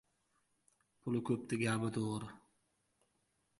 •Puli 1.03 1.21
ko‘pning 1.29 1.63
gapi 1.67 1.93
to‘g‘ri. 1.99 2.33